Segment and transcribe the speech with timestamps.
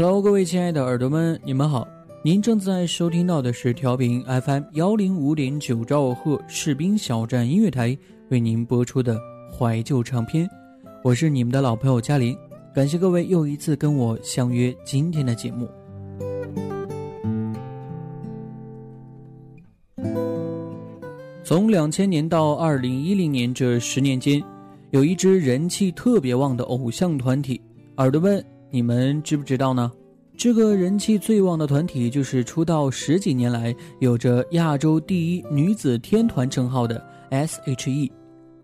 [0.00, 1.84] Hello，各位亲爱的耳朵们，你们好！
[2.22, 7.98] 您正在收听到的是调频 FM 幺零五点九兆赫士兵小站音乐台
[8.28, 9.18] 为您播出的
[9.50, 10.48] 怀旧唱片，
[11.02, 12.38] 我是你们的老朋友嘉玲，
[12.72, 15.68] 感谢各位又一次跟我相约今天的节目。
[21.42, 24.40] 从两千年到二零一零年这十年间，
[24.92, 27.60] 有一支人气特别旺的偶像团体，
[27.96, 28.40] 耳朵们。
[28.70, 29.90] 你们知不知道呢？
[30.36, 38.12] 这个人气最旺的团体就是出道十几年来有着亚洲第一女子天团称号的 S.H.E，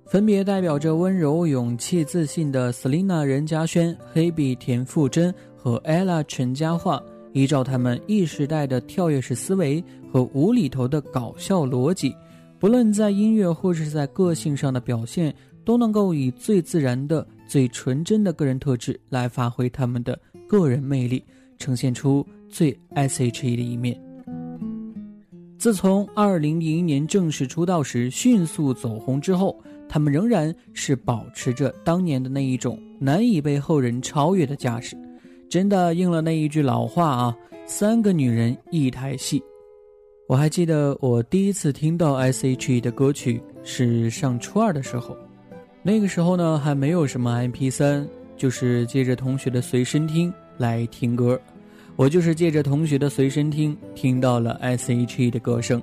[0.06, 7.02] 分别代表着温柔、勇气、自信的 Selina 任嘉萱、Hebe 田馥甄和 Ella 陈嘉桦。
[7.32, 9.82] 依照他们 E 时代的跳跃式思维
[10.12, 12.14] 和无厘头的搞笑逻辑，
[12.60, 17.26] 不论在音乐或是在个性上的表现，都能够以最自然的。
[17.46, 21.24] 最纯真的个人特质来发挥他们的个人魅力，
[21.58, 24.00] 呈现出最 S.H.E 的一面。
[25.58, 34.96] 自从2001年正式出道时迅速走红之后，他们仍然是保持着当年的那一种难以被后人超越的架势，
[35.48, 39.42] 真的应了那一句老话啊：“三个女人一台戏。”
[40.28, 45.16] 我还记得我第一次听到 S.H.E 的歌曲是上初二的时候。
[45.86, 48.08] 那个时候呢，还没有什么 MP 三，
[48.38, 51.38] 就是借着同学的随身听来听歌。
[51.94, 55.82] 我就是借着同学的随身听听到了 S.H.E 的歌声。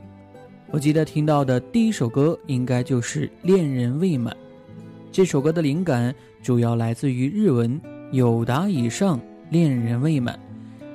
[0.72, 4.34] 我记得听到的第一首歌应该就是《恋人未满》。
[5.12, 7.80] 这首歌的灵感主要来自于日文
[8.12, 10.38] “有达以上，恋人未满”，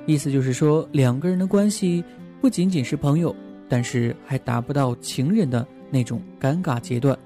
[0.05, 2.03] 意思就是说两个人的关系
[2.41, 3.33] 不仅仅是朋友，
[3.69, 7.17] 但是还达不到情人的那种尴尬阶段。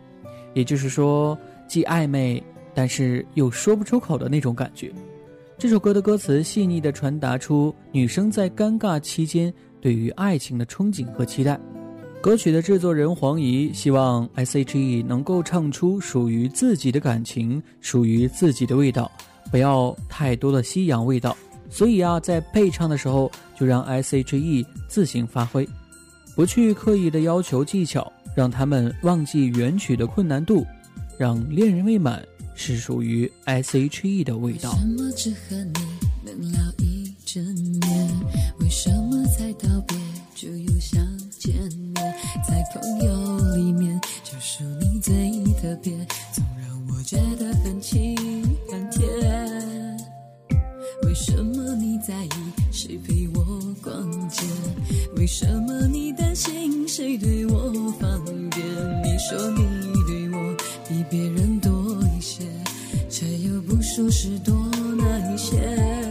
[0.54, 1.36] 也就是说。
[1.72, 2.44] 既暧昧，
[2.74, 4.92] 但是又说不出口的那种感觉。
[5.58, 11.58] 这首歌的歌词细腻地传达出女生在尴尬期间对于爱情的憧憬和期待。
[12.20, 19.10] 歌曲的制作人黄怡希望 S.H.E 能够唱出属于自己的感情，属于自己的味道，
[19.50, 21.38] 不要太多的西洋味道。
[21.70, 25.66] 所以啊，在配唱的时候就让 S.H.E 自行发挥，
[26.36, 30.66] 不去刻意的要求技巧，让他们忘记原曲的困难度。
[31.22, 34.72] 让恋人未满是属于 S.H.E 的味道。
[34.72, 35.74] 为什么只和你
[36.26, 37.44] 能聊一整
[37.80, 38.10] 年？
[38.60, 39.96] 为什么才道别
[40.34, 41.94] 就又想见面？
[42.50, 45.14] 在朋友里面，就属你最
[45.62, 45.96] 特别，
[46.34, 48.18] 总让我觉得很亲
[48.72, 49.08] 很甜。
[51.04, 52.30] 为什么你在意
[52.72, 54.42] 谁陪我逛街？
[55.18, 58.66] 为什么你担心谁对我放电？
[59.04, 60.58] 你说你对我。
[60.92, 61.72] 比别人多
[62.18, 62.44] 一些，
[63.10, 64.54] 却又不说是多
[64.98, 66.11] 哪一些。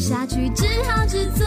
[0.00, 1.46] 下去只好只做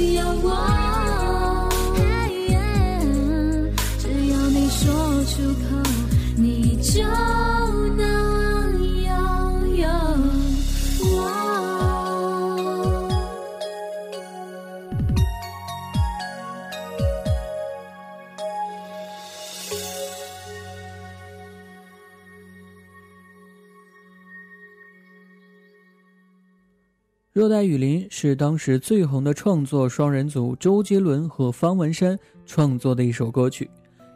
[27.41, 33.67] 热带雨林是当时最红的创作双人组周杰伦和方文山创作的一首歌曲。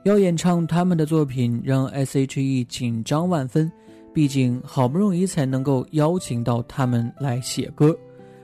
[0.04, 3.72] 要演唱他们的作品，让 S.H.E 紧张万分，
[4.14, 7.98] 毕竟好不容易才能够邀请到他们来写歌。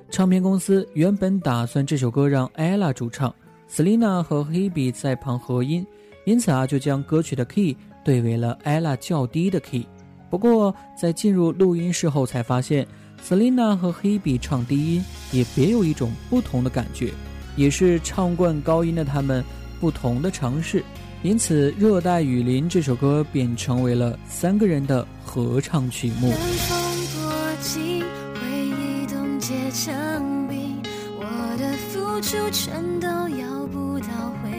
[0.09, 3.31] 唱片公司原本打算这首歌让 ella 主唱
[3.69, 5.85] ，Selina 和 Hebe 在旁合音，
[6.25, 9.85] 因此啊就将歌曲的 key 对为了 ella 较低的 key。
[10.27, 12.87] 不过在进入录音室后才发现
[13.27, 17.13] ，Selina 和 Hebe 唱低音也别有一种不同的感觉，
[17.55, 19.43] 也是唱惯高音的他们
[19.79, 20.83] 不同的尝试。
[21.23, 26.37] 因此，《热带雨林》这首歌便成为了三个人的合唱曲目冷。
[26.39, 26.77] 风
[27.13, 30.81] 过境，回忆冻结成冰，
[31.19, 31.23] 我
[31.59, 34.07] 的付出全都要不到
[34.41, 34.49] 回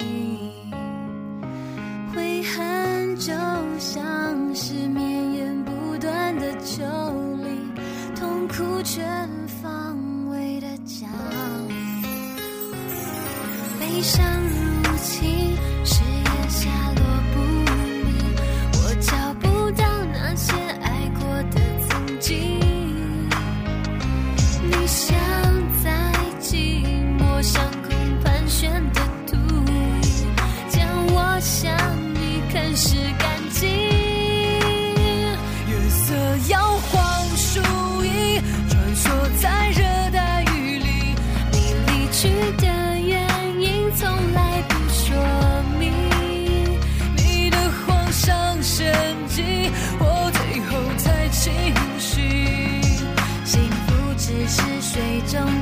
[0.00, 0.72] 应。
[2.14, 3.34] 悔恨就
[3.78, 6.82] 像是绵延不断的丘
[7.44, 7.65] 陵，
[8.26, 9.06] 痛苦全
[9.46, 9.96] 方
[10.28, 11.08] 位的讲。
[13.78, 15.54] 悲伤如侵，
[15.84, 17.05] 誓言下落
[54.96, 55.55] 水中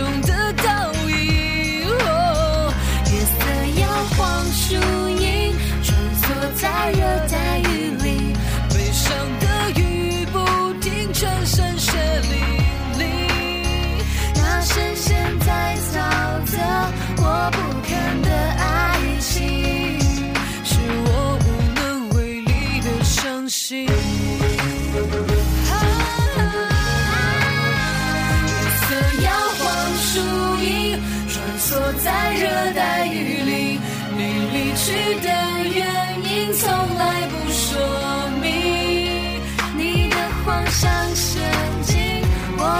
[0.00, 0.89] 懂得道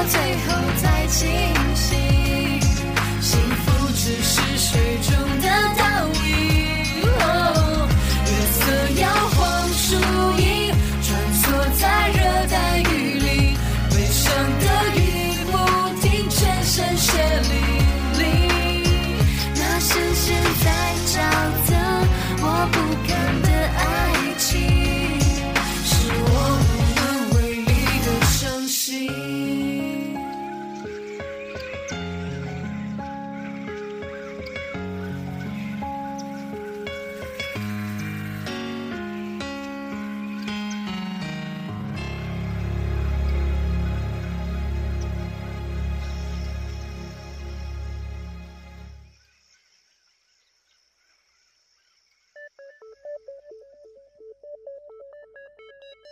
[0.04, 1.69] 最后才清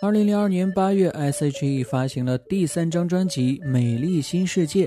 [0.09, 4.87] 二零零二年八月，S.H.E 发行了第三张专辑《美丽新世界》。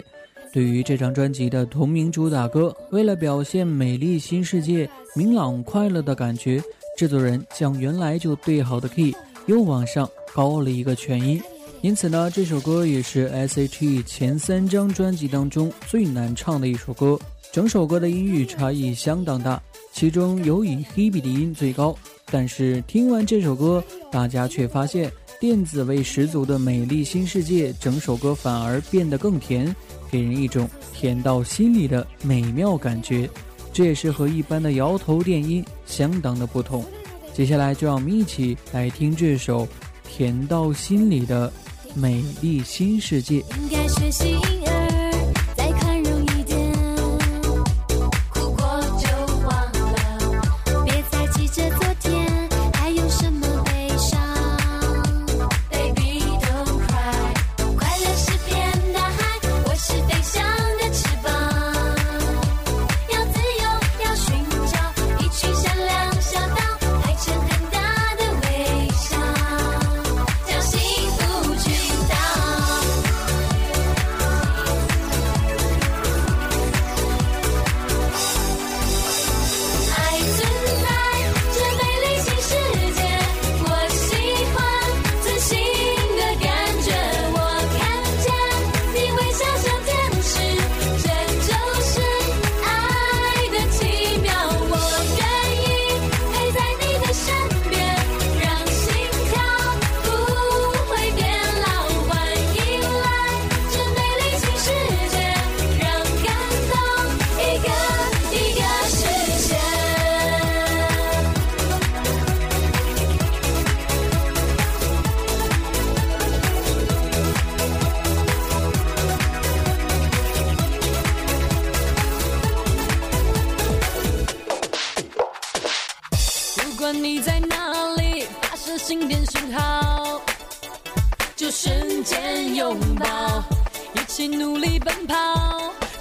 [0.51, 6.59] 对于这张专辑的同名主打歌，为了表现美丽新世界明朗快乐的感觉，
[6.97, 9.13] 制作人将原来就对好的 key
[9.45, 11.39] 又往上高了一个全音。
[11.81, 17.19] 因此呢，这首歌也是 S.H.E 前三张专辑当中最难唱的一首歌。
[17.51, 21.93] 整首歌的音域差异相当大，其中有以 Hebe 的音最高。
[22.27, 29.75] 但是听完这首歌，大家却发现电子味十足的《美丽新世界》整首歌反而变得更甜，
[30.09, 33.29] 给人一种甜到心里的美妙感觉。
[33.73, 36.85] 这也是和一般的摇头电音相当的不同。
[37.33, 39.67] 接下来就让我们一起来听这首
[40.07, 41.51] 甜到心里的
[41.99, 43.41] 《美丽新世界》。
[43.61, 44.35] 应该学习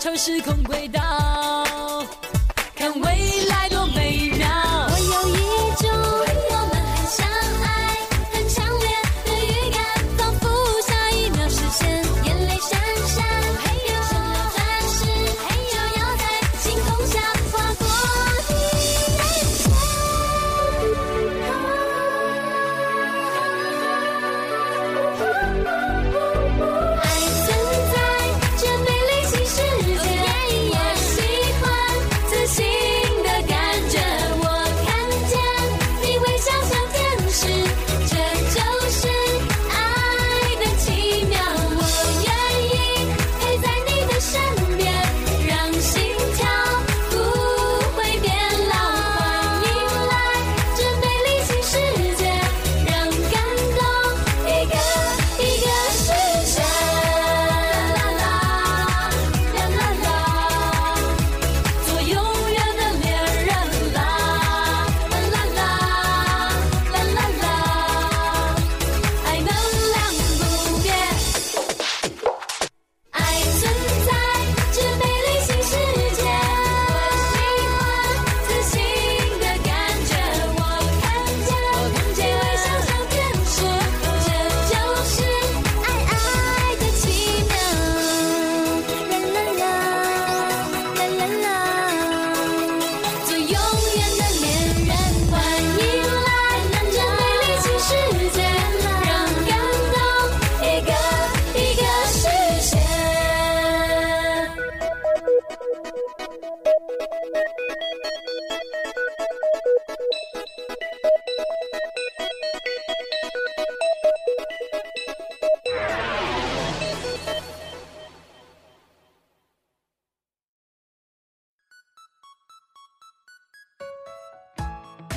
[0.01, 0.99] 超时空轨道，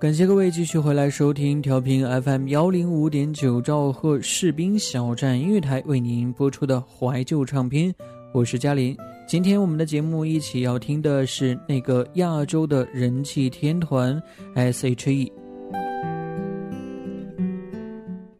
[0.00, 7.94] 感谢各位继续回来收听调频 FM 幺零五点九兆赫士兵小站音乐台为您播出的怀旧唱片，
[8.32, 8.96] 我是嘉林。
[9.28, 14.18] 今天我们的节目一起要听的是那个亚洲的人气天团
[14.54, 15.30] S.H.E。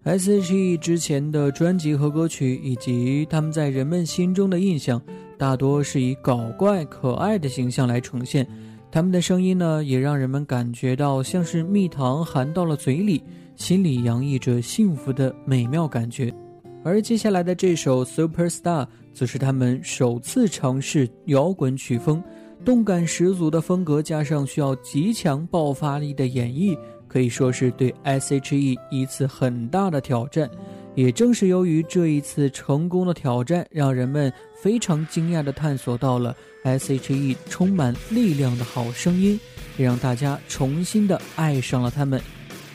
[0.05, 4.99] S.H.E 之前的专辑和歌曲，以及他们在人们心中的印象，
[5.37, 8.49] 大多是以搞怪可爱的形象来呈现。
[8.93, 13.23] 他们的声音呢，也让人们感觉到像是蜜糖含到了嘴里，
[13.55, 16.35] 心里洋溢着幸福的美妙感觉。
[16.83, 22.21] 而接下来的这首《Superstar》则是他们首次尝试摇滚曲风，
[22.65, 26.77] 动感十足的风格加上需要极强爆发力的演绎，
[27.07, 30.51] 可以说是对 S.H.E 一次很大的挑战。
[30.97, 39.39] 也正是由于这一次成功的挑战，让人们非常惊讶地探索到了 S.H.E 充满力量的好声音，
[39.77, 42.21] 也让大家重新的爱上了他们。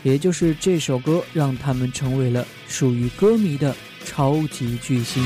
[0.04, 5.24] 也就是这首歌，让他们成为了属于歌迷的超级巨星。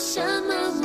[0.00, 0.79] 什么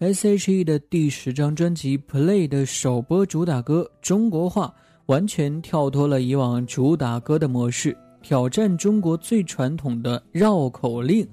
[0.00, 4.66] S.H.E 的第十张专辑《Play》的首播主打歌《中国话》，
[5.12, 11.28] 完全跳脱了以往主打歌的模式，挑战中国最传统的绕口令。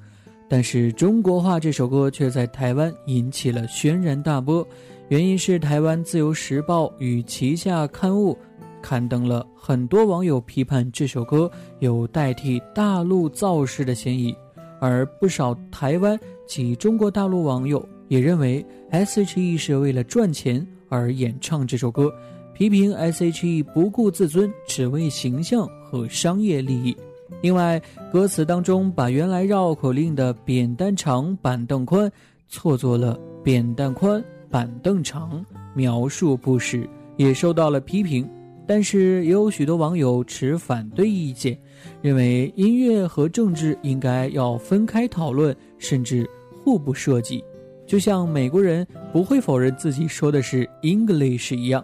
[0.49, 4.67] 但是《中国话》这首歌却在台湾引起了轩然大波，
[5.07, 8.37] 原因是台湾《自由时报》与旗下刊物
[8.81, 11.49] 刊登了很多网友批判这首歌
[11.79, 14.35] 有代替大陆造势的嫌疑，
[14.81, 17.87] 而不少台湾及中国大陆网友。
[18.07, 22.11] 也认为 S.H.E 是为了赚钱而演唱这首歌，
[22.53, 26.95] 批评 S.H.E 不顾自尊，只为形象和商业利益。
[27.41, 32.09] 另外，歌词当中把原来绕口令的“扁担长，板凳宽”
[32.47, 38.27] 错作了“扁担宽，板凳长”，描述不实，也受到了批评。
[38.65, 41.57] 但是，也有许多网友持反对意见，
[42.01, 47.43] 认为音乐和政治应该要分开讨论，甚至互不涉及。
[47.87, 51.83] 就像美国人不会否认自己说的是 English 一样，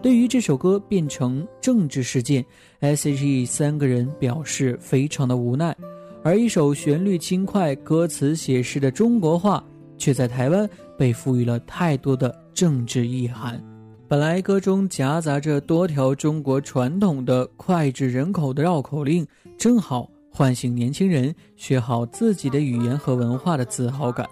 [0.00, 2.42] 对于这首歌变成政治事件
[2.80, 5.76] ，S.H.E 三个人表示非常的无奈。
[6.24, 9.62] 而一首旋律轻快、歌词写实的中国话，
[9.98, 13.62] 却在台湾被赋予了太多的政治意涵。
[14.08, 19.26] 本来歌中夹杂着多条中国传统的脍炙人口的绕口令，
[19.58, 24.26] 正好唤醒年轻人学好自己的语言和文化的自豪感。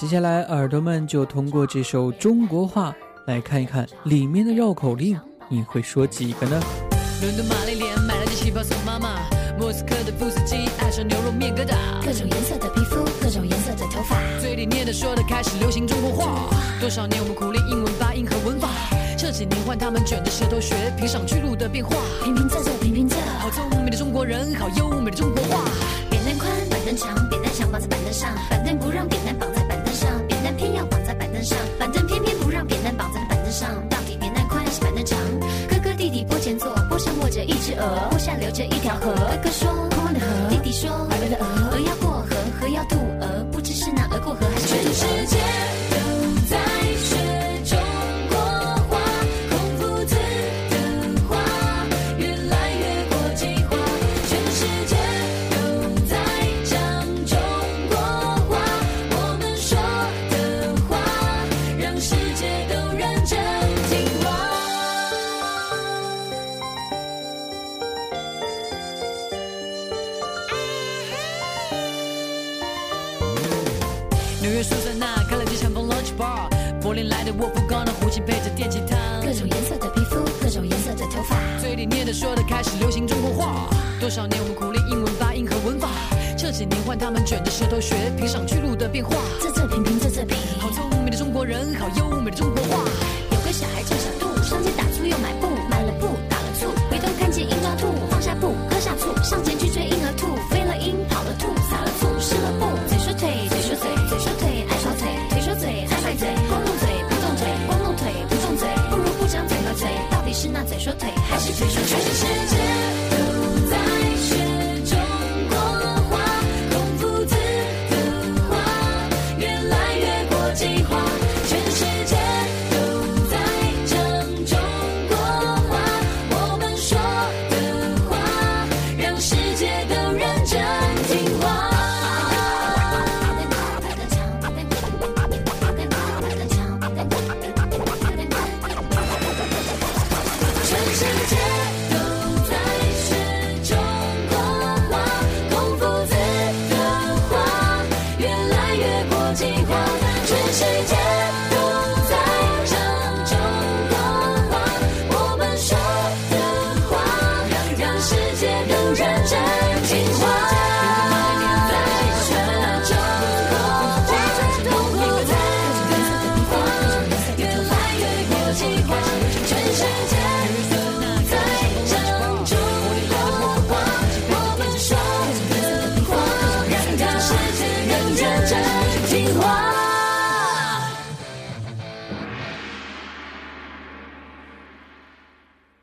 [0.00, 2.90] 接下来，耳朵们就通过这首中国话
[3.26, 6.58] 来看一看里面的绕口令，你会说几个呢？
[7.20, 9.20] 伦敦玛丽莲买了件旗袍送妈妈，
[9.58, 16.48] 莫斯科的布斯基爱上牛肉面疙瘩，各种颜色的皮肤，各种颜色的头发，嘴里念的说的开始流行中国话。
[16.80, 18.70] 多少年我们苦练英文发音和文法，
[19.18, 21.94] 这几年换他们卷着舌头学平上去路的变化。
[22.24, 25.62] 平平仄仄平平仄，好聪明的中国人，好优美的中国话。
[26.08, 29.69] 扁担宽，板凳长，扁担想绑在板凳上，板凳不让扁担绑在。
[30.60, 35.18] 偏要绑在板凳上，板凳偏偏不让扁担绑在板凳上，到底扁担宽还是板凳长？
[35.70, 39.10] 哥哥弟弟坡前坐，坡上卧着一只鹅，坡下流着一条河。
[39.10, 45.26] 哥哥说宽宽的河，弟弟说白白的鹅，鹅要过河，河要渡鹅，不知是那鹅过河还是全
[78.10, 78.40] 世界。
[82.12, 85.88] 说的开始流行中国话，多少年我们苦练英文发音和文法，
[86.36, 89.14] 这几年换他们卷着舌头学平上去路的变化。
[89.40, 92.84] 仄仄平平仄仄平，好聪明的中国人，好优美的中国话。
[93.30, 99.66] 有个小孩叫小杜，上街打醋又买布，买了布打了醋，回头看见鹰抓兔，放下布喝下醋，上前去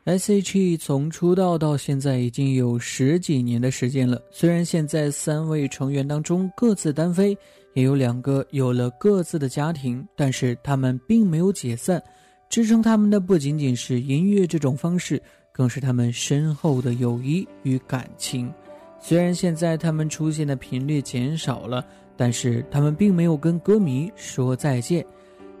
[0.08, 4.18] ？S.H.E 从出道到现在已经有十几年的时间了。
[4.30, 7.36] 虽然现在三位成员当中各自单飞，
[7.74, 12.02] 也有两个有了各自的家庭，但是他们并没有解散。
[12.48, 18.50] 支撑他们的不仅仅是音乐这种方式，更是他们深厚的友谊与感情。
[18.98, 21.84] 虽然现在他们出现的频率减少了，
[22.16, 25.04] 但是他们并没有跟歌迷说再见。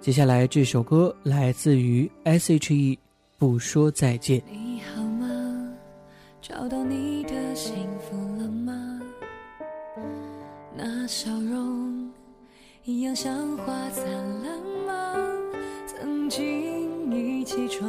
[0.00, 2.98] 接下来这首歌来自于 S.H.E，
[3.38, 4.42] 不说再见。
[4.50, 5.72] 你好吗？
[6.42, 9.00] 找到你的幸福了吗？
[10.76, 12.10] 那笑容
[12.82, 14.04] 一样像花灿
[14.42, 15.14] 烂吗？
[15.86, 17.88] 曾经一起闯，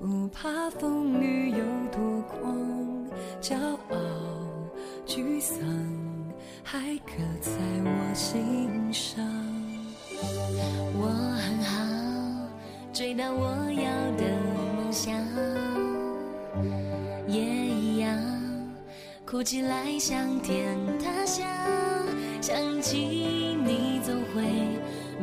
[0.00, 1.58] 不怕风雨有
[1.92, 2.56] 多狂，
[3.42, 3.98] 骄傲
[5.06, 5.58] 沮丧
[6.62, 7.50] 还刻在
[7.84, 9.22] 我心上。
[10.96, 12.48] 我很好，
[12.94, 14.24] 追到我要的
[14.94, 15.12] 想，
[17.26, 18.16] 也一样，
[19.26, 21.44] 哭起来像天塌下。
[22.40, 22.96] 想起
[23.64, 24.44] 你总会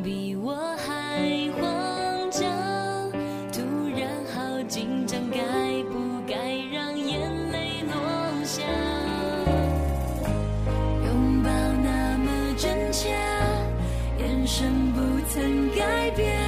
[0.04, 2.44] 比我还慌张，
[3.54, 3.62] 突
[3.96, 5.38] 然好紧张，该
[5.84, 6.36] 不该
[6.74, 8.64] 让眼泪落下？
[11.06, 11.50] 拥抱
[11.82, 13.10] 那么真切，
[14.20, 16.41] 眼神不曾改变。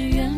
[0.00, 0.29] 只愿。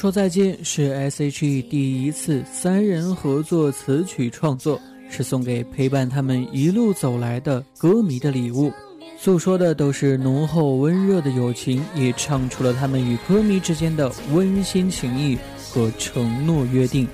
[0.00, 8.72] 说再见是 S.H.E 第一次三人合作词曲创作，是送给陪伴他们一路走来的歌迷的礼物，
[9.18, 15.36] 诉说的都是浓厚温热的友情，也唱出了他们与歌迷之间的温馨情谊
[15.70, 17.06] 和承诺约定。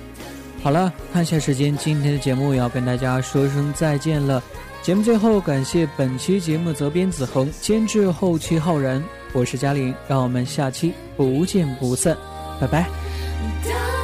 [0.63, 4.41] 好了，看下时间，今天的节目要跟大家说声再见了。
[4.81, 12.15] 节目最后，感谢本期节目责编子恒，监制后期浩然，我是嘉玲，让我们下期不见不散，
[12.59, 13.96] 拜拜。